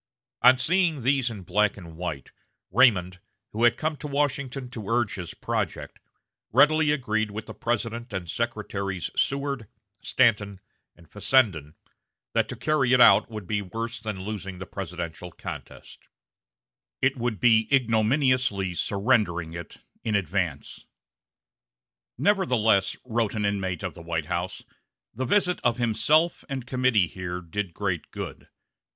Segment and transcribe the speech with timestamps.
[0.41, 2.31] On seeing these in black and white,
[2.71, 3.19] Raymond,
[3.51, 5.99] who had come to Washington to urge his project,
[6.51, 9.67] readily agreed with the President and Secretaries Seward,
[10.01, 10.59] Stanton,
[10.95, 11.75] and Fessenden,
[12.33, 16.07] that to carry it out would be worse than losing the presidential contest:
[16.99, 20.87] it would be ignominiously surrendering it in advance.
[22.17, 24.63] "Nevertheless," wrote an inmate of the White House,
[25.13, 28.47] "the visit of himself and committee here did great good.